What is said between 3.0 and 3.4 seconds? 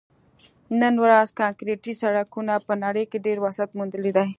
کې ډېر